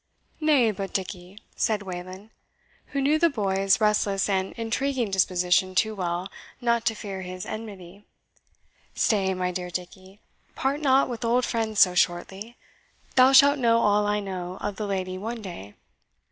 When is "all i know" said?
13.79-14.57